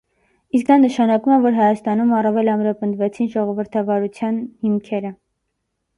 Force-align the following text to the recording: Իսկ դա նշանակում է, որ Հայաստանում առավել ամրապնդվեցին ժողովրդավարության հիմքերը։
Իսկ 0.59 0.67
դա 0.69 0.77
նշանակում 0.85 1.33
է, 1.35 1.37
որ 1.43 1.55
Հայաստանում 1.57 2.15
առավել 2.21 2.51
ամրապնդվեցին 2.55 3.31
ժողովրդավարության 3.35 4.41
հիմքերը։ 4.69 5.17